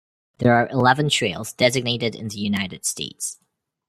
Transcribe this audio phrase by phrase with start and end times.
[0.39, 3.37] There are eleven trails designated in the United States.